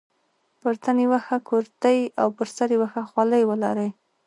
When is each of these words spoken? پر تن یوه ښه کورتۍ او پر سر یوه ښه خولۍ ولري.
پر 0.59 0.73
تن 0.83 0.97
یوه 1.05 1.19
ښه 1.25 1.37
کورتۍ 1.49 1.99
او 2.21 2.27
پر 2.37 2.47
سر 2.55 2.67
یوه 2.75 2.87
ښه 2.93 3.01
خولۍ 3.11 3.43
ولري. 3.47 3.89